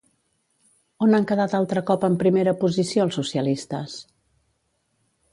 On 1.07 1.11
han 1.17 1.25
quedat 1.31 1.51
altre 1.57 1.83
cop 1.89 2.05
en 2.07 2.15
primera 2.23 2.53
posició 2.63 3.03
els 3.09 3.17
socialistes? 3.19 3.99